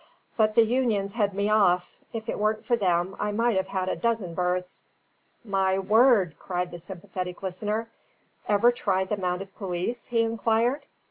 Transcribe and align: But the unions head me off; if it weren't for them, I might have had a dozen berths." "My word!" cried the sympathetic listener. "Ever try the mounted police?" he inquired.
But 0.35 0.55
the 0.55 0.63
unions 0.65 1.13
head 1.13 1.35
me 1.35 1.47
off; 1.47 1.99
if 2.11 2.27
it 2.27 2.39
weren't 2.39 2.65
for 2.65 2.75
them, 2.75 3.15
I 3.19 3.31
might 3.31 3.55
have 3.55 3.67
had 3.67 3.87
a 3.87 3.95
dozen 3.95 4.33
berths." 4.33 4.87
"My 5.45 5.77
word!" 5.77 6.33
cried 6.39 6.71
the 6.71 6.79
sympathetic 6.79 7.43
listener. 7.43 7.87
"Ever 8.47 8.71
try 8.71 9.03
the 9.03 9.15
mounted 9.17 9.53
police?" 9.55 10.07
he 10.07 10.23
inquired. 10.23 10.87